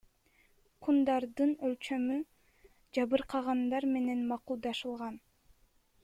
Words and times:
Кундардын 0.85 1.51
өлчөмү 1.67 2.15
жабыркагандар 2.99 3.87
менен 3.97 4.23
макулдашылган. 4.31 5.21